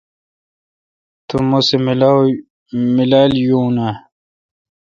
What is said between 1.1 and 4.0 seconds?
تو مہ سہ میلال یون اؘ۔